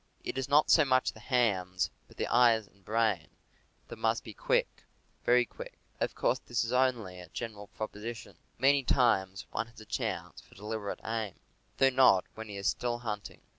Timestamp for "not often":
11.91-12.31